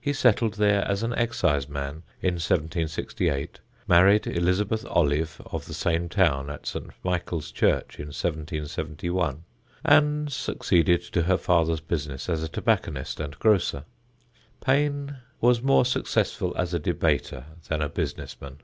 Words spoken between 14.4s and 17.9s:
Paine was more successful as a debater than a